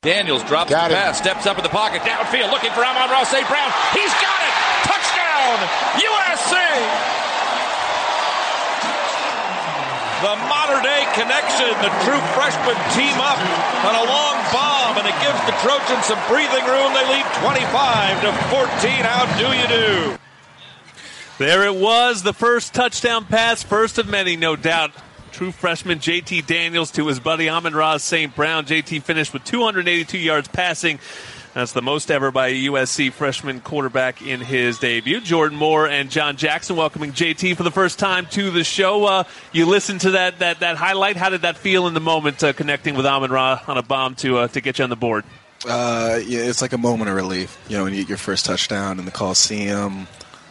Daniels 0.00 0.40
drops 0.48 0.72
got 0.72 0.88
the 0.88 0.96
pass, 0.96 1.18
steps 1.20 1.44
up 1.44 1.58
in 1.58 1.62
the 1.62 1.68
pocket, 1.68 2.00
downfield, 2.00 2.48
looking 2.48 2.72
for 2.72 2.80
Amon-Ra 2.80 3.20
St. 3.20 3.44
Brown. 3.44 3.68
He's 3.92 4.08
got 4.16 4.40
it! 4.40 4.54
Touchdown! 4.88 5.60
USC! 6.00 6.56
The 10.24 10.40
Mater 10.48 10.80
Dei 10.80 11.04
connection. 11.12 11.68
The 11.84 11.92
true 12.08 12.16
freshmen 12.32 12.80
team 12.96 13.12
up 13.20 13.36
on 13.84 13.92
a 13.92 14.08
long 14.08 14.40
bomb, 14.48 14.96
and 14.96 15.04
it 15.04 15.12
gives 15.20 15.36
the 15.44 15.52
Trojans 15.60 16.06
some 16.08 16.20
breathing 16.32 16.64
room. 16.64 16.96
They 16.96 17.04
lead 17.12 17.28
25 17.44 18.24
to 18.24 18.32
14. 18.48 19.04
How 19.04 19.28
do 19.36 19.52
you 19.52 19.68
do? 19.68 20.16
There 21.36 21.66
it 21.66 21.74
was, 21.74 22.22
the 22.22 22.32
first 22.32 22.72
touchdown 22.72 23.26
pass, 23.26 23.62
first 23.62 23.98
of 23.98 24.08
many, 24.08 24.36
no 24.36 24.56
doubt. 24.56 24.92
True 25.32 25.52
freshman 25.52 25.98
JT 25.98 26.46
Daniels 26.46 26.90
to 26.92 27.06
his 27.06 27.20
buddy 27.20 27.48
Amon-Ra 27.48 27.96
St. 27.96 28.34
Brown. 28.34 28.66
JT 28.66 29.02
finished 29.02 29.32
with 29.32 29.44
282 29.44 30.18
yards 30.18 30.48
passing. 30.48 30.98
That's 31.54 31.72
the 31.72 31.82
most 31.82 32.10
ever 32.10 32.30
by 32.30 32.48
a 32.48 32.64
USC 32.64 33.12
freshman 33.12 33.60
quarterback 33.60 34.22
in 34.22 34.40
his 34.40 34.78
debut. 34.78 35.20
Jordan 35.20 35.58
Moore 35.58 35.88
and 35.88 36.10
John 36.10 36.36
Jackson 36.36 36.76
welcoming 36.76 37.12
JT 37.12 37.56
for 37.56 37.64
the 37.64 37.72
first 37.72 37.98
time 37.98 38.26
to 38.32 38.50
the 38.50 38.62
show. 38.62 39.04
Uh, 39.04 39.24
you 39.52 39.66
listened 39.66 40.02
to 40.02 40.12
that, 40.12 40.38
that 40.38 40.60
that 40.60 40.76
highlight. 40.76 41.16
How 41.16 41.28
did 41.28 41.42
that 41.42 41.56
feel 41.56 41.88
in 41.88 41.94
the 41.94 42.00
moment, 42.00 42.42
uh, 42.44 42.52
connecting 42.52 42.94
with 42.94 43.04
Amon 43.04 43.30
Ra 43.32 43.60
on 43.66 43.78
a 43.78 43.82
bomb 43.82 44.14
to 44.16 44.38
uh, 44.38 44.48
to 44.48 44.60
get 44.60 44.78
you 44.78 44.84
on 44.84 44.90
the 44.90 44.96
board? 44.96 45.24
Uh, 45.66 46.20
yeah, 46.24 46.40
it's 46.40 46.62
like 46.62 46.72
a 46.72 46.78
moment 46.78 47.10
of 47.10 47.16
relief. 47.16 47.58
You 47.68 47.78
know, 47.78 47.84
when 47.84 47.94
you 47.94 48.00
get 48.00 48.08
your 48.08 48.18
first 48.18 48.46
touchdown 48.46 48.98
in 48.98 49.04
the 49.04 49.10
Coliseum, 49.10 50.06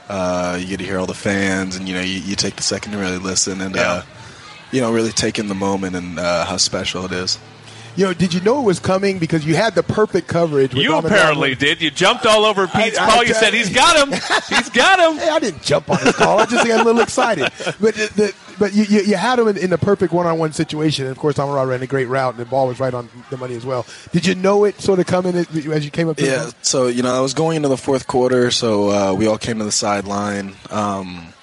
uh, 0.10 0.58
you 0.60 0.68
get 0.68 0.78
to 0.80 0.86
hear 0.86 1.00
all 1.00 1.06
the 1.06 1.14
fans, 1.14 1.78
and 1.78 1.88
you 1.88 1.96
know, 1.96 2.02
you, 2.02 2.20
you 2.20 2.36
take 2.36 2.58
the 2.58 2.64
second 2.64 2.92
to 2.92 2.98
really 2.98 3.18
listen 3.20 3.62
and, 3.62 3.76
yeah. 3.76 4.04
You 4.72 4.82
know, 4.82 4.92
really 4.92 5.12
taking 5.12 5.48
the 5.48 5.56
moment 5.56 5.96
and 5.96 6.20
uh, 6.20 6.46
how 6.46 6.58
special 6.58 7.06
it 7.06 7.12
is. 7.12 7.40
You 7.96 8.06
know, 8.06 8.14
did 8.14 8.34
you 8.34 8.40
know 8.40 8.62
it 8.62 8.64
was 8.64 8.80
coming 8.80 9.20
because 9.20 9.46
you 9.46 9.56
had 9.56 9.76
the 9.76 9.84
perfect 9.84 10.28
coverage? 10.28 10.74
you 10.74 10.96
apparently 10.96 11.54
did. 11.56 11.82
You 11.82 11.92
jumped 11.92 12.26
all 12.26 12.46
over 12.46 12.66
Pete's 12.66 12.98
I, 12.98 13.10
call. 13.10 13.20
I, 13.20 13.24
you 13.24 13.34
said 13.34 13.54
he's 13.54 13.74
got 13.74 13.98
him. 13.98 14.14
He's 14.48 14.70
got 14.70 15.00
him. 15.00 15.10
Hey, 15.20 15.30
I 15.30 15.40
didn't 15.40 15.64
jump 15.64 15.90
on 15.90 15.98
his 16.00 16.16
call. 16.16 16.40
I 16.40 16.46
just 16.46 16.66
got 16.66 16.80
a 16.80 16.84
little 16.84 17.02
excited. 17.02 17.52
But 17.82 17.96
the, 17.96 18.12
the, 18.16 18.36
but 18.58 18.74
you, 18.74 18.84
you, 18.86 19.02
you, 19.02 19.16
had 19.18 19.38
him 19.38 19.50
in, 19.50 19.58
in, 19.58 19.70
the 19.70 19.78
perfect 19.78 20.14
one-on-one 20.14 20.54
situation. 20.54 21.06
And 21.06 21.12
of 21.12 21.18
course, 21.18 21.38
Amon-Ra 21.38 21.64
ran 21.64 21.82
a 21.82 21.88
great 21.88 22.08
route, 22.08 22.36
and 22.36 22.40
the 22.40 22.50
ball 22.50 22.68
was 22.68 22.80
right 22.80 22.94
on 22.94 23.10
the 23.30 23.38
money 23.38 23.56
as 23.56 23.66
well. 23.66 23.86
Did 24.14 24.26
you 24.26 24.36
know 24.36 24.64
it 24.64 24.80
sort 24.80 25.00
of 25.00 25.08
coming 25.08 25.36
as 25.36 25.84
you 25.84 25.92
came 25.92 26.08
up? 26.08 26.20
yeah. 26.20 26.52
So 26.62 26.88
you 26.88 27.04
know, 27.04 27.14
I 27.14 27.20
was 27.20 27.34
going 27.34 27.58
into 27.58 27.68
the 27.70 27.78
fourth 27.78 28.08
quarter, 28.08 28.50
so 28.52 28.90
uh, 28.92 29.14
we 29.14 29.28
all 29.28 29.38
came 29.38 29.58
to 29.58 29.66
the 29.66 29.72
sideline. 29.72 30.56
Um, 30.70 31.34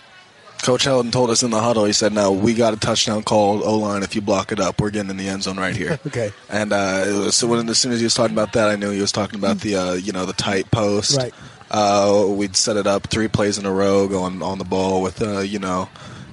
Coach 0.67 0.84
Helton 0.84 1.12
told 1.12 1.31
us 1.31 1.45
in 1.45 1.53
the 1.53 1.61
huddle. 1.61 1.84
He 1.84 1.92
said, 1.92 2.12
"No, 2.12 2.33
we 2.33 2.53
got 2.53 2.75
a 2.75 2.77
touchdown 2.77 3.22
call 3.22 3.62
O 3.62 3.78
line. 3.78 4.03
If 4.03 4.17
you 4.17 4.20
block 4.20 4.50
it 4.50 4.59
up, 4.59 4.81
we're 4.81 4.91
getting 4.91 5.11
in 5.11 5.17
the 5.17 5.28
end 5.28 5.45
zone 5.45 5.58
right 5.58 5.77
here." 5.77 6.00
okay. 6.08 6.33
And 6.50 6.73
uh, 6.73 7.31
so 7.31 7.47
when 7.47 7.69
as 7.69 7.78
soon 7.78 7.92
as 7.92 8.00
he 8.00 8.05
was 8.05 8.14
talking 8.14 8.34
about 8.34 8.53
that, 8.55 8.69
I 8.69 8.75
knew 8.75 8.91
he 8.91 9.00
was 9.00 9.12
talking 9.12 9.39
about 9.39 9.61
the 9.61 9.77
uh, 9.77 9.92
you 9.92 10.11
know 10.11 10.27
the 10.27 10.33
tight 10.33 10.73
post. 10.73 11.19
Right. 11.19 11.33
Uh, 11.70 12.27
we'd 12.31 12.56
set 12.56 12.77
it 12.77 12.89
up 12.89 13.06
three 13.06 13.28
plays 13.28 13.58
in 13.58 13.64
a 13.64 13.70
row, 13.70 14.08
going 14.08 14.42
on 14.42 14.58
the 14.58 14.64
ball 14.64 15.03
with 15.03 15.23
uh, 15.23 15.39
you 15.39 15.61
know 15.61 15.89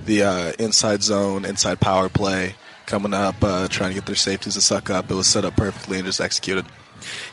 the 0.05 0.23
uh, 0.23 0.53
inside 0.57 1.03
zone, 1.03 1.45
inside 1.45 1.79
power 1.79 2.09
play 2.09 2.55
coming 2.85 3.13
up, 3.13 3.35
uh, 3.41 3.67
trying 3.67 3.89
to 3.91 3.95
get 3.95 4.05
their 4.05 4.15
safeties 4.15 4.55
to 4.55 4.61
suck 4.61 4.89
up. 4.89 5.09
It 5.09 5.15
was 5.15 5.27
set 5.27 5.45
up 5.45 5.55
perfectly 5.55 5.97
and 5.97 6.05
just 6.05 6.21
executed. 6.21 6.65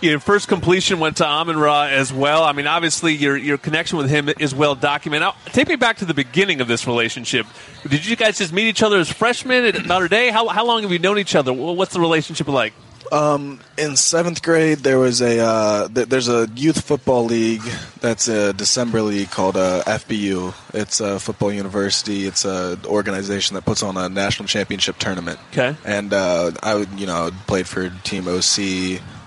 Your 0.01 0.19
first 0.19 0.49
completion 0.49 0.99
went 0.99 1.19
to 1.19 1.27
Amon 1.27 1.57
Ra 1.57 1.85
as 1.85 2.13
well. 2.13 2.43
I 2.43 2.53
mean, 2.53 2.67
obviously, 2.67 3.15
your 3.15 3.37
your 3.37 3.59
connection 3.59 3.99
with 3.99 4.11
him 4.11 4.29
is 4.41 4.55
well 4.55 4.75
documented. 4.75 5.23
Now, 5.23 5.37
take 5.53 5.69
me 5.69 5.77
back 5.77 5.99
to 5.99 6.05
the 6.05 6.15
beginning 6.15 6.61
of 6.61 6.69
this 6.69 6.87
relationship. 6.87 7.47
Did 7.89 8.05
you 8.05 8.17
guys 8.17 8.39
just 8.39 8.53
meet 8.53 8.69
each 8.69 8.83
other 8.83 8.99
as 8.99 9.11
freshmen 9.13 9.65
at 9.65 9.87
Notre 9.87 10.09
Dame? 10.09 10.33
How, 10.33 10.49
how 10.49 10.67
long 10.67 10.83
have 10.83 10.91
you 10.91 10.99
known 10.99 11.19
each 11.19 11.35
other? 11.35 11.53
What's 11.53 11.93
the 11.93 12.01
relationship 12.01 12.49
like? 12.49 12.73
Um, 13.13 13.61
in 13.77 13.97
seventh 13.97 14.43
grade, 14.43 14.79
there 14.79 14.99
was 14.99 15.21
a 15.21 15.41
uh, 15.41 15.89
th- 15.89 16.09
there's 16.09 16.29
a 16.29 16.49
youth 16.55 16.81
football 16.85 17.25
league 17.25 17.63
that's 18.01 18.29
a 18.29 18.53
December 18.53 19.03
league 19.03 19.31
called 19.31 19.57
uh, 19.57 19.83
FBU. 19.85 20.55
It's 20.75 21.01
a 21.01 21.19
football 21.19 21.53
university. 21.53 22.27
It's 22.27 22.45
an 22.45 22.85
organization 22.85 23.55
that 23.55 23.65
puts 23.65 23.83
on 23.83 23.97
a 23.97 24.09
national 24.09 24.47
championship 24.47 24.99
tournament. 24.99 25.41
Okay. 25.53 25.77
And 25.85 26.13
uh, 26.13 26.53
I 26.63 26.75
would 26.75 26.89
you 26.99 27.07
know 27.07 27.31
played 27.47 27.67
for 27.67 27.91
Team 28.05 28.29
OC. 28.29 28.59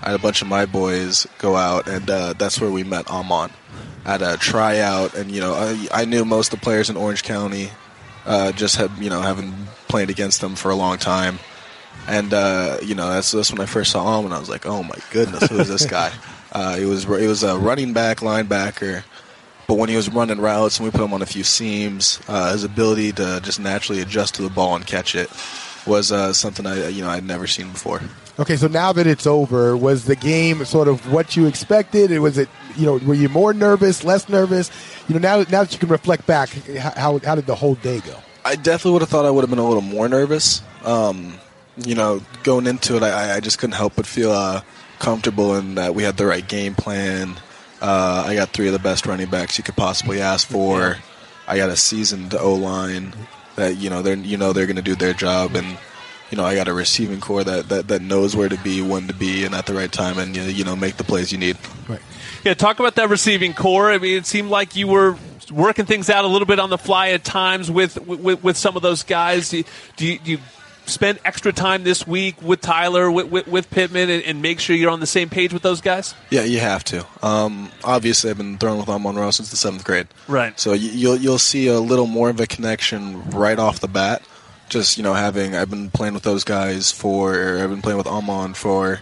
I 0.02 0.10
had 0.10 0.14
a 0.14 0.18
bunch 0.18 0.40
of 0.40 0.48
my 0.48 0.66
boys 0.66 1.26
go 1.38 1.56
out, 1.56 1.86
and 1.86 2.08
uh, 2.08 2.32
that's 2.34 2.60
where 2.60 2.70
we 2.70 2.84
met 2.84 3.10
Amon 3.10 3.50
at 4.04 4.22
a 4.22 4.36
tryout. 4.38 5.14
And 5.14 5.30
you 5.30 5.40
know 5.40 5.54
I, 5.54 5.88
I 5.92 6.04
knew 6.04 6.24
most 6.24 6.52
of 6.52 6.60
the 6.60 6.64
players 6.64 6.90
in 6.90 6.96
Orange 6.96 7.22
County. 7.22 7.70
Uh, 8.26 8.52
just 8.52 8.76
had 8.76 8.90
you 8.98 9.10
know 9.10 9.20
having 9.20 9.52
played 9.88 10.08
against 10.08 10.40
them 10.40 10.54
for 10.54 10.70
a 10.70 10.74
long 10.74 10.96
time 10.96 11.38
and 12.06 12.32
uh, 12.32 12.78
you 12.82 12.94
know 12.94 13.08
that's 13.08 13.32
that's 13.32 13.52
when 13.52 13.60
I 13.60 13.66
first 13.66 13.92
saw 13.92 14.18
him, 14.18 14.26
and 14.26 14.34
I 14.34 14.38
was 14.38 14.48
like, 14.48 14.66
oh 14.66 14.82
my 14.82 14.96
goodness, 15.10 15.48
who 15.48 15.58
is 15.58 15.68
this 15.68 15.86
guy? 15.86 16.12
Uh, 16.54 16.76
he 16.76 16.84
was 16.84 17.02
he 17.02 17.26
was 17.26 17.42
a 17.42 17.58
running 17.58 17.92
back, 17.92 18.18
linebacker, 18.18 19.02
but 19.66 19.74
when 19.74 19.88
he 19.88 19.96
was 19.96 20.08
running 20.08 20.40
routes 20.40 20.78
and 20.78 20.84
we 20.86 20.92
put 20.92 21.00
him 21.00 21.12
on 21.12 21.20
a 21.20 21.26
few 21.26 21.42
seams, 21.42 22.20
uh, 22.28 22.52
his 22.52 22.62
ability 22.62 23.10
to 23.10 23.40
just 23.42 23.58
naturally 23.58 24.00
adjust 24.00 24.36
to 24.36 24.42
the 24.42 24.48
ball 24.48 24.76
and 24.76 24.86
catch 24.86 25.16
it 25.16 25.28
was 25.86 26.12
uh, 26.12 26.32
something 26.32 26.66
I 26.66 26.88
you 26.88 27.02
know 27.02 27.10
I'd 27.10 27.24
never 27.24 27.48
seen 27.48 27.70
before. 27.70 28.00
Okay, 28.38 28.56
so 28.56 28.66
now 28.66 28.92
that 28.92 29.06
it's 29.06 29.26
over, 29.26 29.76
was 29.76 30.04
the 30.04 30.16
game 30.16 30.64
sort 30.64 30.88
of 30.88 31.12
what 31.12 31.36
you 31.36 31.46
expected? 31.46 32.10
It 32.10 32.20
was 32.20 32.38
it 32.38 32.48
you 32.76 32.86
know 32.86 32.98
were 32.98 33.14
you 33.14 33.28
more 33.28 33.52
nervous, 33.52 34.04
less 34.04 34.28
nervous? 34.28 34.70
You 35.08 35.14
know 35.14 35.20
now 35.20 35.38
now 35.50 35.64
that 35.64 35.72
you 35.72 35.78
can 35.78 35.88
reflect 35.88 36.26
back, 36.26 36.50
how 36.76 37.18
how 37.18 37.34
did 37.34 37.46
the 37.46 37.54
whole 37.54 37.74
day 37.76 38.00
go? 38.00 38.16
I 38.44 38.56
definitely 38.56 38.92
would 38.92 39.02
have 39.02 39.08
thought 39.08 39.24
I 39.24 39.30
would 39.30 39.42
have 39.42 39.50
been 39.50 39.58
a 39.58 39.66
little 39.66 39.82
more 39.82 40.08
nervous. 40.08 40.62
Um, 40.84 41.34
you 41.76 41.94
know, 41.94 42.22
going 42.42 42.66
into 42.66 42.96
it, 42.96 43.02
I, 43.02 43.36
I 43.36 43.40
just 43.40 43.58
couldn't 43.58 43.76
help 43.76 43.96
but 43.96 44.06
feel 44.06 44.30
uh, 44.30 44.62
comfortable 44.98 45.56
in 45.56 45.74
that 45.74 45.94
we 45.94 46.02
had 46.02 46.16
the 46.16 46.26
right 46.26 46.46
game 46.46 46.74
plan. 46.74 47.36
Uh, 47.80 48.24
I 48.26 48.34
got 48.34 48.50
three 48.50 48.66
of 48.66 48.72
the 48.72 48.78
best 48.78 49.06
running 49.06 49.28
backs 49.28 49.58
you 49.58 49.64
could 49.64 49.76
possibly 49.76 50.20
ask 50.20 50.46
for. 50.46 50.96
I 51.46 51.56
got 51.56 51.68
a 51.68 51.76
seasoned 51.76 52.34
O 52.34 52.54
line 52.54 53.14
that 53.56 53.76
you 53.76 53.90
know 53.90 54.02
they're 54.02 54.16
you 54.16 54.36
know 54.36 54.52
they're 54.52 54.66
going 54.66 54.76
to 54.76 54.82
do 54.82 54.94
their 54.94 55.12
job, 55.12 55.54
and 55.54 55.76
you 56.30 56.36
know 56.36 56.44
I 56.44 56.54
got 56.54 56.68
a 56.68 56.72
receiving 56.72 57.20
corps 57.20 57.44
that, 57.44 57.68
that, 57.68 57.88
that 57.88 58.02
knows 58.02 58.34
where 58.34 58.48
to 58.48 58.56
be, 58.58 58.80
when 58.80 59.08
to 59.08 59.14
be, 59.14 59.44
and 59.44 59.54
at 59.54 59.66
the 59.66 59.74
right 59.74 59.92
time, 59.92 60.18
and 60.18 60.34
you 60.36 60.64
know 60.64 60.76
make 60.76 60.96
the 60.96 61.04
plays 61.04 61.32
you 61.32 61.38
need. 61.38 61.58
Right. 61.88 62.00
Yeah, 62.44 62.54
talk 62.54 62.78
about 62.78 62.94
that 62.96 63.10
receiving 63.10 63.52
corps. 63.52 63.90
I 63.90 63.98
mean, 63.98 64.16
it 64.16 64.26
seemed 64.26 64.50
like 64.50 64.76
you 64.76 64.88
were 64.88 65.16
working 65.50 65.84
things 65.84 66.08
out 66.08 66.24
a 66.24 66.28
little 66.28 66.46
bit 66.46 66.58
on 66.58 66.70
the 66.70 66.78
fly 66.78 67.10
at 67.10 67.24
times 67.24 67.70
with 67.70 68.00
with, 68.06 68.42
with 68.42 68.56
some 68.56 68.76
of 68.76 68.82
those 68.82 69.02
guys. 69.02 69.50
Do 69.50 69.58
you, 69.58 69.64
do 69.96 70.06
you, 70.06 70.18
do 70.18 70.30
you 70.32 70.38
spend 70.86 71.18
extra 71.24 71.52
time 71.52 71.84
this 71.84 72.06
week 72.06 72.40
with 72.42 72.60
Tyler, 72.60 73.10
with, 73.10 73.30
with, 73.30 73.48
with 73.48 73.70
Pittman, 73.70 74.10
and, 74.10 74.22
and, 74.22 74.42
make 74.42 74.60
sure 74.60 74.76
you're 74.76 74.90
on 74.90 75.00
the 75.00 75.06
same 75.06 75.28
page 75.28 75.52
with 75.52 75.62
those 75.62 75.80
guys? 75.80 76.14
Yeah, 76.30 76.44
you 76.44 76.60
have 76.60 76.84
to. 76.84 77.06
Um, 77.22 77.70
obviously, 77.82 78.30
I've 78.30 78.36
been 78.36 78.58
throwing 78.58 78.78
with 78.78 78.88
Amon-Ra 78.88 79.30
since 79.30 79.50
the 79.50 79.56
seventh 79.56 79.84
grade. 79.84 80.08
Right. 80.28 80.58
So 80.58 80.72
you'll 80.72 81.16
you'll 81.16 81.38
see 81.38 81.68
a 81.68 81.80
little 81.80 82.06
more 82.06 82.30
of 82.30 82.40
a 82.40 82.46
connection 82.46 83.30
right 83.30 83.58
off 83.58 83.80
the 83.80 83.88
bat. 83.88 84.22
Just 84.68 84.96
you 84.96 85.02
know, 85.02 85.14
having 85.14 85.54
I've 85.54 85.70
been 85.70 85.90
playing 85.90 86.14
with 86.14 86.22
those 86.22 86.44
guys 86.44 86.90
for 86.90 87.58
I've 87.58 87.70
been 87.70 87.82
playing 87.82 87.98
with 87.98 88.06
Amon 88.06 88.54
for 88.54 89.00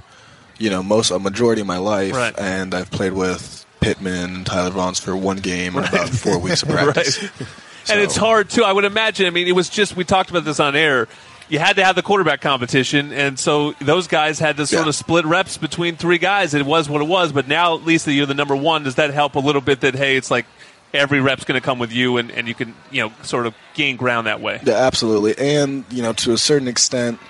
you 0.58 0.70
know 0.70 0.82
most 0.82 1.10
a 1.10 1.18
majority 1.18 1.60
of 1.60 1.66
my 1.66 1.78
life, 1.78 2.14
right. 2.14 2.34
and 2.38 2.74
I've 2.74 2.90
played 2.90 3.12
with 3.12 3.64
Pittman 3.80 4.34
and 4.34 4.46
Tyler 4.46 4.70
Vaughns 4.70 5.00
for 5.00 5.16
one 5.16 5.38
game 5.38 5.76
right. 5.76 5.86
and 5.86 5.94
about 5.94 6.08
four 6.10 6.38
weeks 6.38 6.62
of 6.62 6.68
practice. 6.70 7.22
right. 7.22 7.48
So. 7.84 7.94
And 7.94 8.02
it's 8.02 8.16
hard 8.16 8.48
too. 8.48 8.62
I 8.62 8.72
would 8.72 8.84
imagine. 8.84 9.26
I 9.26 9.30
mean, 9.30 9.48
it 9.48 9.56
was 9.56 9.68
just 9.68 9.96
we 9.96 10.04
talked 10.04 10.30
about 10.30 10.44
this 10.44 10.60
on 10.60 10.76
air 10.76 11.08
you 11.52 11.58
had 11.58 11.76
to 11.76 11.84
have 11.84 11.94
the 11.94 12.02
quarterback 12.02 12.40
competition, 12.40 13.12
and 13.12 13.38
so 13.38 13.72
those 13.72 14.06
guys 14.06 14.38
had 14.38 14.56
to 14.56 14.66
sort 14.66 14.84
yeah. 14.84 14.88
of 14.88 14.94
split 14.94 15.26
reps 15.26 15.58
between 15.58 15.96
three 15.96 16.16
guys. 16.16 16.54
It 16.54 16.64
was 16.64 16.88
what 16.88 17.02
it 17.02 17.06
was, 17.06 17.30
but 17.30 17.46
now 17.46 17.74
at 17.76 17.84
least 17.84 18.06
that 18.06 18.14
you're 18.14 18.24
the 18.24 18.32
number 18.32 18.56
one, 18.56 18.84
does 18.84 18.94
that 18.94 19.12
help 19.12 19.34
a 19.34 19.38
little 19.38 19.60
bit? 19.60 19.82
That 19.82 19.94
hey, 19.94 20.16
it's 20.16 20.30
like 20.30 20.46
every 20.94 21.20
rep's 21.20 21.44
going 21.44 21.60
to 21.60 21.64
come 21.64 21.78
with 21.78 21.92
you, 21.92 22.16
and, 22.16 22.30
and 22.30 22.48
you 22.48 22.54
can 22.54 22.74
you 22.90 23.02
know 23.02 23.12
sort 23.22 23.44
of 23.44 23.54
gain 23.74 23.96
ground 23.96 24.28
that 24.28 24.40
way. 24.40 24.62
Yeah, 24.64 24.76
absolutely, 24.76 25.36
and 25.36 25.84
you 25.90 26.02
know 26.02 26.14
to 26.14 26.32
a 26.32 26.38
certain 26.38 26.68
extent. 26.68 27.20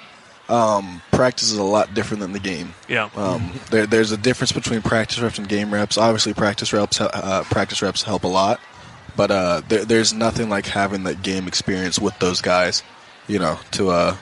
Um, 0.48 1.00
practice 1.12 1.50
is 1.50 1.56
a 1.56 1.62
lot 1.62 1.94
different 1.94 2.20
than 2.20 2.32
the 2.32 2.40
game. 2.40 2.74
Yeah. 2.86 3.08
Um, 3.16 3.52
there, 3.70 3.86
there's 3.86 4.12
a 4.12 4.18
difference 4.18 4.52
between 4.52 4.82
practice 4.82 5.18
reps 5.18 5.38
and 5.38 5.48
game 5.48 5.72
reps. 5.72 5.96
Obviously, 5.96 6.34
practice 6.34 6.72
reps 6.74 7.00
uh, 7.00 7.44
practice 7.44 7.80
reps 7.80 8.02
help 8.02 8.24
a 8.24 8.28
lot, 8.28 8.60
but 9.16 9.30
uh, 9.30 9.62
there, 9.68 9.84
there's 9.84 10.12
nothing 10.12 10.50
like 10.50 10.66
having 10.66 11.04
that 11.04 11.22
game 11.22 11.48
experience 11.48 11.98
with 11.98 12.18
those 12.18 12.42
guys 12.42 12.82
you 13.28 13.38
know, 13.38 13.58
to 13.72 13.90
uh, 13.90 14.16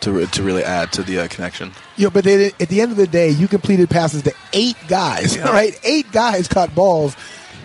to 0.00 0.26
to 0.26 0.42
really 0.42 0.64
add 0.64 0.92
to 0.92 1.02
the 1.02 1.20
uh, 1.20 1.28
connection. 1.28 1.72
You 1.96 2.04
know, 2.04 2.10
but 2.10 2.24
they, 2.24 2.46
at 2.46 2.68
the 2.68 2.80
end 2.80 2.92
of 2.92 2.96
the 2.96 3.06
day, 3.06 3.30
you 3.30 3.48
completed 3.48 3.90
passes 3.90 4.22
to 4.22 4.34
eight 4.52 4.76
guys, 4.88 5.36
yeah. 5.36 5.48
right? 5.50 5.78
Eight 5.82 6.10
guys 6.12 6.48
caught 6.48 6.74
balls. 6.74 7.16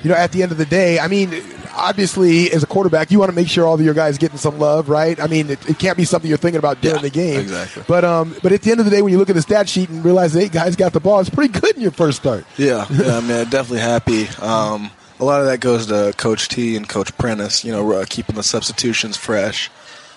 You 0.03 0.09
know, 0.09 0.15
at 0.15 0.33
the 0.33 0.43
end 0.43 0.51
of 0.51 0.57
the 0.57 0.65
day, 0.65 0.99
I 0.99 1.07
mean, 1.07 1.33
obviously, 1.73 2.51
as 2.51 2.61
a 2.61 2.67
quarterback, 2.67 3.09
you 3.09 3.19
want 3.19 3.29
to 3.29 3.35
make 3.35 3.47
sure 3.47 3.65
all 3.65 3.75
of 3.75 3.81
your 3.81 3.93
guys 3.93 4.17
getting 4.17 4.37
some 4.37 4.59
love, 4.59 4.89
right? 4.89 5.17
I 5.17 5.27
mean, 5.27 5.49
it, 5.49 5.69
it 5.69 5.79
can't 5.79 5.95
be 5.97 6.03
something 6.03 6.27
you're 6.27 6.37
thinking 6.37 6.59
about 6.59 6.81
during 6.81 6.97
yeah, 6.97 7.01
the 7.03 7.09
game. 7.09 7.39
Exactly. 7.39 7.83
But 7.87 8.03
um, 8.03 8.35
but 8.43 8.51
at 8.51 8.61
the 8.61 8.71
end 8.71 8.81
of 8.81 8.85
the 8.85 8.91
day, 8.91 9.01
when 9.01 9.13
you 9.13 9.17
look 9.17 9.29
at 9.29 9.35
the 9.35 9.41
stat 9.41 9.69
sheet 9.69 9.89
and 9.89 10.03
realize 10.03 10.35
eight 10.35 10.51
guys 10.51 10.75
got 10.75 10.91
the 10.91 10.99
ball, 10.99 11.21
it's 11.21 11.29
pretty 11.29 11.57
good 11.57 11.75
in 11.75 11.81
your 11.81 11.91
first 11.91 12.19
start. 12.19 12.45
Yeah, 12.57 12.85
yeah, 12.91 13.17
I 13.17 13.21
mean, 13.21 13.49
definitely 13.49 13.79
happy. 13.79 14.27
Um, 14.41 14.91
a 15.19 15.25
lot 15.25 15.39
of 15.39 15.47
that 15.47 15.59
goes 15.59 15.87
to 15.87 16.13
Coach 16.17 16.49
T 16.49 16.75
and 16.75 16.87
Coach 16.87 17.17
Prentice. 17.17 17.63
You 17.63 17.71
know, 17.71 17.91
uh, 17.93 18.05
keeping 18.09 18.35
the 18.35 18.43
substitutions 18.43 19.15
fresh 19.15 19.69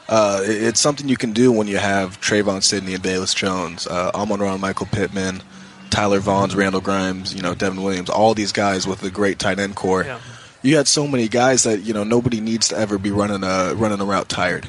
uh, 0.08 0.40
it's 0.44 0.80
something 0.80 1.08
you 1.08 1.16
can 1.16 1.32
do 1.32 1.50
when 1.52 1.66
you 1.66 1.78
have 1.78 2.20
Trevon 2.20 2.62
Sidney 2.62 2.94
and 2.94 3.02
Velus 3.02 3.34
Jones, 3.34 3.86
uh, 3.86 4.10
Amon 4.14 4.40
Ra 4.40 4.56
Michael 4.56 4.86
Pittman, 4.86 5.42
Tyler 5.90 6.20
Vaughns, 6.20 6.54
Randall 6.56 6.80
Grimes, 6.80 7.34
you 7.34 7.42
know, 7.42 7.54
Devin 7.54 7.82
Williams, 7.82 8.10
all 8.10 8.34
these 8.34 8.52
guys 8.52 8.86
with 8.86 9.02
a 9.02 9.10
great 9.10 9.38
tight 9.38 9.58
end 9.58 9.74
corps. 9.76 10.04
Yeah. 10.04 10.18
You 10.62 10.76
had 10.76 10.88
so 10.88 11.06
many 11.06 11.28
guys 11.28 11.62
that 11.64 11.80
you 11.82 11.92
know 11.94 12.02
nobody 12.04 12.40
needs 12.40 12.68
to 12.68 12.78
ever 12.78 12.98
be 12.98 13.10
running 13.10 13.44
a 13.44 13.74
running 13.74 14.00
a 14.00 14.04
route 14.04 14.28
tired. 14.28 14.68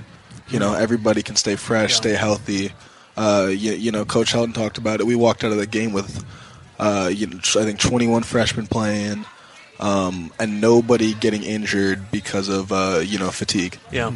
You 0.50 0.60
know, 0.60 0.74
everybody 0.74 1.24
can 1.24 1.36
stay 1.36 1.56
fresh, 1.56 1.92
Yeah. 1.92 1.95
stay 1.98 2.13
healthy. 2.13 2.72
Uh, 3.18 3.48
you, 3.50 3.74
you 3.74 3.92
know, 3.92 4.06
Coach 4.06 4.31
Helton 4.31 4.54
talked 4.54 4.78
about 4.78 5.00
it. 5.00 5.07
We 5.07 5.16
walked 5.16 5.44
out 5.44 5.51
of 5.51 5.57
the 5.57 5.66
game 5.66 5.92
with, 5.92 6.24
uh, 6.80 7.10
you 7.12 7.25
know, 7.25 7.38
I 7.38 7.63
think 7.63 7.80
21 7.80 8.22
freshmen 8.24 8.68
playing, 8.68 9.25
um, 9.80 10.31
and 10.39 10.62
nobody 10.62 11.16
getting 11.16 11.42
injured 11.44 12.12
because 12.12 12.48
of 12.48 12.72
uh, 12.72 13.01
you 13.04 13.18
know 13.18 13.30
fatigue. 13.31 13.78
Yeah. 13.92 14.12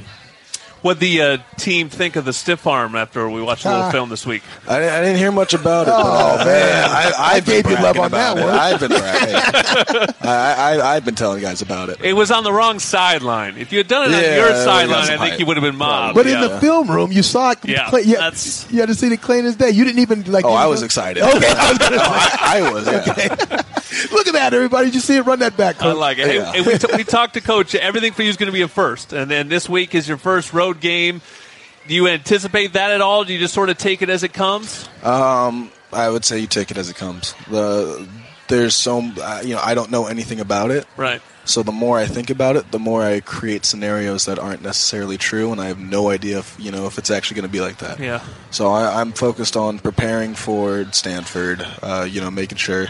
What 0.82 1.00
the 1.00 1.22
uh, 1.22 1.38
team 1.58 1.90
think 1.90 2.16
of 2.16 2.26
the 2.26 2.34
stiff 2.34 2.66
arm 2.66 2.96
after 2.96 3.30
we 3.30 3.40
watched 3.40 3.66
a 3.66 3.70
little 3.70 3.84
Ah. 3.84 3.92
film 3.92 4.10
this 4.10 4.26
week? 4.26 4.42
I, 4.68 4.80
didn't- 4.80 4.94
I 4.96 5.02
didn't 5.02 5.18
hear 5.18 5.32
much 5.32 5.54
about 5.54 5.88
it. 5.88 5.94
Oh, 5.96 6.38
but, 6.38 6.42
uh, 6.42 6.46
man. 6.46 6.90
I, 6.90 7.12
I 7.18 7.36
I've 7.36 7.46
been 7.46 7.62
gave 7.62 7.70
you 7.72 7.84
love 7.84 8.00
on 8.00 8.10
that 8.12 8.38
it. 8.38 8.42
one. 8.42 8.50
I've 8.50 8.80
been 8.80 8.90
bragging. 8.90 9.36
I, 10.22 10.56
I, 10.80 10.96
I've 10.96 11.06
been 11.06 11.14
telling 11.14 11.40
guys 11.42 11.62
about 11.62 11.90
it. 11.90 12.02
It 12.02 12.14
was 12.14 12.32
on 12.32 12.44
the 12.44 12.52
wrong 12.52 12.80
sideline. 12.80 13.58
If 13.58 13.72
you 13.72 13.78
had 13.78 13.88
done 13.88 14.12
it 14.12 14.22
Yeah, 14.22 14.32
on 14.32 14.36
your 14.38 14.56
sideline, 14.56 15.10
I 15.12 15.18
think 15.18 15.40
you 15.40 15.46
would 15.46 15.58
have 15.58 15.64
been 15.64 15.76
mobbed. 15.76 16.16
But 16.16 16.26
in 16.26 16.42
the 16.42 16.60
film 16.60 16.90
room, 16.90 17.12
you 17.12 17.22
saw 17.22 17.52
it. 17.52 17.60
Yeah, 17.64 17.88
clean- 17.90 18.08
yeah, 18.08 18.18
that's- 18.18 18.66
you 18.72 18.80
had 18.80 18.88
to 18.90 18.96
see 18.96 19.08
it 19.14 19.22
clean 19.22 19.46
as 19.46 19.56
day. 19.56 19.70
You 19.70 19.84
didn't 19.86 20.00
even 20.00 20.24
like. 20.32 20.46
Oh, 20.46 20.50
you 20.50 20.56
I 20.56 20.64
know- 20.64 20.70
was 20.72 20.82
excited. 20.82 21.22
Okay, 21.22 21.48
I 21.48 21.70
was 21.70 21.78
gonna 21.78 21.98
I, 22.00 22.38
I 22.42 22.72
was. 22.72 22.88
Yeah. 22.88 23.62
Look 24.12 24.28
at 24.28 24.34
that, 24.34 24.54
everybody! 24.54 24.88
Did 24.88 24.96
you 24.96 25.02
see 25.02 25.18
it? 25.18 25.26
Run 25.26 25.40
that 25.40 25.58
back. 25.58 25.78
coach. 25.78 25.88
I 25.88 25.92
like 25.94 26.18
it. 26.18 26.28
Hey, 26.28 26.38
Yeah. 26.38 26.52
hey, 26.52 26.62
we, 26.62 26.78
t- 26.78 26.88
we 26.98 27.04
talked 27.04 27.34
to 27.36 27.42
Coach. 27.42 27.76
Everything 27.76 28.14
for 28.14 28.24
you 28.24 28.30
is 28.30 28.38
going 28.38 28.48
to 28.48 28.54
be 28.54 28.62
a 28.62 28.68
first, 28.68 29.14
and 29.14 29.30
then 29.30 29.50
this 29.50 29.68
week 29.70 29.96
is 29.96 30.08
your 30.08 30.18
first 30.18 30.54
road 30.54 30.80
game. 30.80 31.22
Do 31.88 31.96
you 31.96 32.08
anticipate 32.08 32.74
that 32.74 32.92
at 32.92 33.02
all? 33.02 33.24
Do 33.24 33.34
you 33.34 33.40
just 33.40 33.54
sort 33.54 33.70
of 33.70 33.78
take 33.78 34.02
it 34.02 34.10
as 34.10 34.24
it 34.24 34.34
comes? 34.34 34.88
I 35.94 36.10
would 36.10 36.24
say 36.24 36.40
you 36.40 36.48
take 36.48 36.72
it 36.72 36.78
as 36.78 36.90
it 36.90 36.96
comes. 36.96 37.34
The 37.50 38.08
there's 38.48 38.76
so 38.76 39.00
uh, 39.22 39.42
you 39.44 39.56
know 39.56 39.62
I 39.64 39.74
don't 39.74 39.92
know 39.92 40.08
anything 40.08 40.40
about 40.40 40.72
it. 40.72 40.86
Right. 40.98 41.22
So 41.44 41.64
the 41.64 41.72
more 41.72 41.98
I 41.98 42.06
think 42.06 42.30
about 42.30 42.56
it, 42.56 42.72
the 42.72 42.78
more 42.80 43.02
I 43.02 43.20
create 43.20 43.66
scenarios 43.66 44.26
that 44.26 44.38
aren't 44.38 44.62
necessarily 44.62 45.18
true, 45.18 45.52
and 45.52 45.60
I 45.60 45.66
have 45.68 45.80
no 45.80 46.10
idea 46.10 46.40
if 46.40 46.56
you 46.60 46.72
know 46.72 46.86
if 46.86 46.98
it's 46.98 47.10
actually 47.10 47.36
going 47.42 47.50
to 47.50 47.52
be 47.52 47.62
like 47.62 47.78
that. 47.80 48.00
Yeah. 48.00 48.22
So 48.52 48.70
I, 48.70 49.02
I'm 49.02 49.12
focused 49.12 49.58
on 49.58 49.80
preparing 49.80 50.36
for 50.36 50.86
Stanford. 50.92 51.66
Uh, 51.82 52.08
you 52.10 52.22
know, 52.22 52.30
making 52.30 52.58
sure 52.60 52.88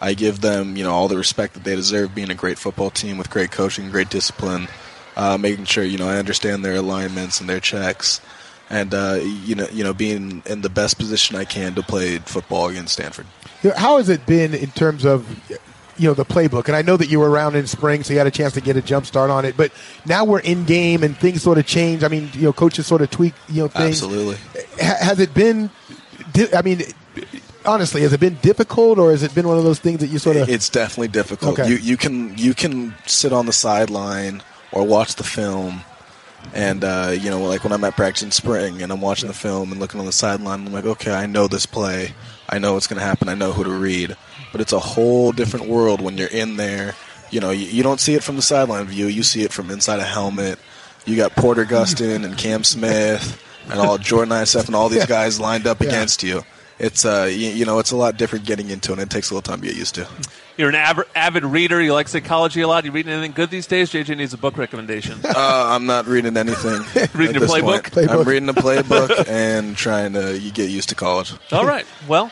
I 0.00 0.14
give 0.14 0.40
them 0.40 0.76
you 0.76 0.84
know 0.84 0.92
all 0.92 1.08
the 1.08 1.16
respect 1.16 1.54
that 1.54 1.64
they 1.64 1.74
deserve, 1.76 2.14
being 2.14 2.30
a 2.30 2.34
great 2.34 2.58
football 2.58 2.90
team 2.90 3.18
with 3.18 3.30
great 3.30 3.50
coaching, 3.50 3.90
great 3.90 4.10
discipline. 4.10 4.68
Uh, 5.16 5.38
making 5.38 5.64
sure 5.64 5.82
you 5.82 5.96
know 5.96 6.08
I 6.08 6.18
understand 6.18 6.64
their 6.64 6.74
alignments 6.74 7.40
and 7.40 7.48
their 7.48 7.60
checks, 7.60 8.20
and 8.68 8.92
uh, 8.92 9.20
you 9.22 9.54
know 9.54 9.66
you 9.72 9.82
know 9.82 9.94
being 9.94 10.42
in 10.46 10.60
the 10.60 10.68
best 10.68 10.98
position 10.98 11.36
I 11.36 11.44
can 11.44 11.74
to 11.74 11.82
play 11.82 12.18
football 12.18 12.68
against 12.68 12.94
Stanford. 12.94 13.26
How 13.76 13.96
has 13.96 14.08
it 14.08 14.26
been 14.26 14.54
in 14.54 14.70
terms 14.70 15.06
of 15.06 15.26
you 15.96 16.08
know 16.08 16.12
the 16.12 16.26
playbook? 16.26 16.66
And 16.66 16.76
I 16.76 16.82
know 16.82 16.98
that 16.98 17.08
you 17.08 17.18
were 17.18 17.30
around 17.30 17.56
in 17.56 17.66
spring, 17.66 18.02
so 18.02 18.12
you 18.12 18.18
had 18.18 18.26
a 18.26 18.30
chance 18.30 18.52
to 18.54 18.60
get 18.60 18.76
a 18.76 18.82
jump 18.82 19.06
start 19.06 19.30
on 19.30 19.46
it. 19.46 19.56
But 19.56 19.72
now 20.04 20.26
we're 20.26 20.40
in 20.40 20.66
game, 20.66 21.02
and 21.02 21.16
things 21.16 21.42
sort 21.42 21.56
of 21.56 21.66
change. 21.66 22.04
I 22.04 22.08
mean, 22.08 22.28
you 22.34 22.42
know, 22.42 22.52
coaches 22.52 22.86
sort 22.86 23.00
of 23.00 23.10
tweak 23.10 23.32
you 23.48 23.62
know 23.62 23.68
things. 23.68 24.02
Absolutely. 24.02 24.36
Ha- 24.82 24.98
has 25.00 25.20
it 25.20 25.32
been? 25.32 25.70
I 26.54 26.60
mean, 26.60 26.82
honestly, 27.66 28.02
has 28.02 28.12
it 28.12 28.20
been 28.20 28.36
difficult, 28.36 28.98
or 28.98 29.10
has 29.10 29.22
it 29.22 29.34
been 29.34 29.46
one 29.48 29.58
of 29.58 29.64
those 29.64 29.78
things 29.78 30.00
that 30.00 30.08
you 30.08 30.18
sort 30.18 30.36
of? 30.36 30.48
It's 30.48 30.68
definitely 30.68 31.08
difficult. 31.08 31.58
Okay. 31.58 31.68
You 31.68 31.76
you 31.76 31.96
can 31.96 32.36
you 32.38 32.54
can 32.54 32.94
sit 33.06 33.32
on 33.32 33.46
the 33.46 33.52
sideline 33.52 34.42
or 34.72 34.84
watch 34.84 35.14
the 35.16 35.24
film, 35.24 35.82
and 36.54 36.84
uh, 36.84 37.12
you 37.18 37.30
know, 37.30 37.42
like 37.44 37.64
when 37.64 37.72
I'm 37.72 37.84
at 37.84 37.96
practice 37.96 38.22
in 38.22 38.30
spring 38.30 38.82
and 38.82 38.92
I'm 38.92 39.00
watching 39.00 39.28
the 39.28 39.34
film 39.34 39.70
and 39.72 39.80
looking 39.80 40.00
on 40.00 40.06
the 40.06 40.12
sideline, 40.12 40.66
I'm 40.66 40.72
like, 40.72 40.84
okay, 40.86 41.12
I 41.12 41.26
know 41.26 41.46
this 41.48 41.66
play, 41.66 42.14
I 42.48 42.58
know 42.58 42.74
what's 42.74 42.86
going 42.86 42.98
to 43.00 43.04
happen, 43.04 43.28
I 43.28 43.34
know 43.34 43.52
who 43.52 43.64
to 43.64 43.70
read. 43.70 44.16
But 44.52 44.60
it's 44.60 44.72
a 44.72 44.78
whole 44.78 45.32
different 45.32 45.66
world 45.66 46.00
when 46.00 46.16
you're 46.16 46.28
in 46.28 46.56
there. 46.56 46.94
You 47.30 47.40
know, 47.40 47.50
you, 47.50 47.66
you 47.66 47.82
don't 47.82 48.00
see 48.00 48.14
it 48.14 48.22
from 48.22 48.36
the 48.36 48.42
sideline 48.42 48.86
view; 48.86 49.06
you 49.06 49.22
see 49.22 49.42
it 49.42 49.52
from 49.52 49.70
inside 49.70 49.98
a 49.98 50.04
helmet. 50.04 50.58
You 51.04 51.16
got 51.16 51.32
Porter 51.36 51.64
Gustin 51.64 52.24
and 52.24 52.36
Cam 52.38 52.64
Smith 52.64 53.42
and 53.70 53.78
all 53.80 53.98
Jordan 53.98 54.32
Iosefa 54.32 54.66
and 54.66 54.74
all 54.76 54.88
these 54.88 55.00
Yeah. 55.00 55.06
guys 55.06 55.38
lined 55.40 55.66
up 55.66 55.80
Yeah. 55.80 55.88
against 55.88 56.22
you. 56.22 56.42
It's 56.78 57.04
uh, 57.04 57.28
you, 57.30 57.48
you 57.48 57.64
know, 57.64 57.78
it's 57.78 57.90
a 57.90 57.96
lot 57.96 58.16
different 58.16 58.44
getting 58.44 58.68
into 58.70 58.90
it. 58.92 58.98
and 58.98 59.02
It 59.02 59.10
takes 59.10 59.30
a 59.30 59.34
little 59.34 59.42
time 59.50 59.60
to 59.62 59.66
get 59.66 59.76
used 59.76 59.94
to. 59.94 60.06
You're 60.58 60.68
an 60.68 60.74
avid, 60.74 61.06
avid 61.14 61.44
reader. 61.44 61.80
You 61.82 61.92
like 61.92 62.08
psychology 62.08 62.60
a 62.62 62.68
lot. 62.68 62.84
You 62.84 62.90
reading 62.92 63.12
anything 63.12 63.32
good 63.32 63.50
these 63.50 63.66
days? 63.66 63.90
JJ 63.90 64.16
needs 64.16 64.32
a 64.34 64.38
book 64.38 64.56
recommendation. 64.58 65.18
Uh, 65.24 65.66
I'm 65.74 65.86
not 65.86 66.06
reading 66.06 66.36
anything. 66.36 66.72
Reading 67.14 67.36
at 67.36 67.40
your 67.40 67.40
this 67.40 67.52
playbook? 67.52 67.82
Playbook. 67.90 68.08
I'm 68.08 68.24
reading 68.26 68.46
the 68.46 68.54
playbook 68.54 69.28
and 69.28 69.76
trying 69.76 70.14
to 70.14 70.38
you 70.38 70.50
get 70.50 70.70
used 70.70 70.88
to 70.90 70.94
college. 70.94 71.32
all 71.52 71.66
right. 71.66 71.84
Well, 72.08 72.30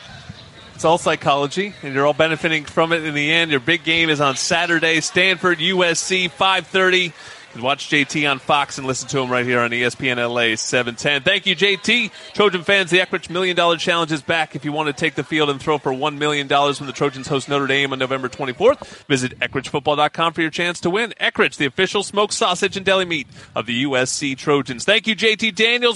it's 0.73 0.83
all 0.85 0.97
psychology, 0.97 1.73
and 1.83 1.93
you're 1.93 2.05
all 2.05 2.13
benefiting 2.13 2.65
from 2.65 2.91
it 2.93 3.03
in 3.03 3.13
the 3.13 3.31
end. 3.31 3.51
Your 3.51 3.59
big 3.59 3.83
game 3.83 4.09
is 4.09 4.19
on 4.21 4.35
Saturday, 4.35 5.01
Stanford, 5.01 5.59
USC, 5.59 6.29
5:30. 6.29 7.13
Can 7.55 7.63
watch 7.63 7.89
JT 7.89 8.29
on 8.29 8.39
Fox 8.39 8.77
and 8.77 8.85
listen 8.85 9.07
to 9.07 9.19
him 9.19 9.31
right 9.31 9.45
here 9.45 9.61
on 9.61 9.71
ESPN 9.71 10.17
LA 10.17 10.57
710. 10.57 11.21
Thank 11.21 11.45
you, 11.45 11.55
JT. 11.55 12.11
Trojan 12.33 12.63
fans, 12.63 12.91
the 12.91 12.97
Eckrich 12.97 13.29
Million 13.29 13.55
Dollar 13.55 13.77
Challenge 13.77 14.11
is 14.11 14.21
back. 14.21 14.57
If 14.57 14.65
you 14.65 14.73
want 14.73 14.87
to 14.87 14.93
take 14.93 15.15
the 15.15 15.23
field 15.23 15.49
and 15.49 15.57
throw 15.57 15.77
for 15.77 15.93
$1 15.93 16.17
million 16.17 16.49
when 16.49 16.85
the 16.85 16.91
Trojans 16.93 17.29
host 17.29 17.47
Notre 17.47 17.65
Dame 17.65 17.93
on 17.93 17.99
November 17.99 18.27
24th, 18.27 19.05
visit 19.05 19.39
EckrichFootball.com 19.39 20.33
for 20.33 20.41
your 20.41 20.49
chance 20.49 20.81
to 20.81 20.89
win. 20.89 21.13
Eckrich, 21.17 21.55
the 21.55 21.65
official 21.65 22.03
smoked 22.03 22.33
sausage 22.33 22.75
and 22.75 22.85
deli 22.85 23.05
meat 23.05 23.27
of 23.55 23.67
the 23.67 23.85
USC 23.85 24.37
Trojans. 24.37 24.83
Thank 24.83 25.07
you, 25.07 25.15
JT 25.15 25.55
Daniels. 25.55 25.93